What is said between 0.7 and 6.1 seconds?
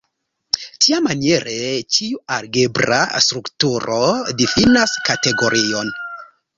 Tiamaniere, ĉiu algebra strukturo difinas kategorion.